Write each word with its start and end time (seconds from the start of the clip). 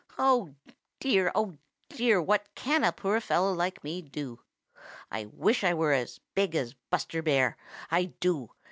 Oh, 0.17 0.55
dear, 0.99 1.31
oh, 1.35 1.59
dear, 1.87 2.19
what 2.19 2.47
can 2.55 2.83
a 2.83 2.91
poor 2.91 3.11
little 3.17 3.27
fellow 3.27 3.53
like 3.53 3.83
me 3.83 4.01
do? 4.01 4.39
I 5.11 5.25
wish 5.25 5.63
I 5.63 5.75
were 5.75 5.93
as 5.93 6.19
big 6.33 6.55
as 6.55 6.73
Buster 6.89 7.21
Bear. 7.21 7.55
I 7.91 8.05
do. 8.05 8.49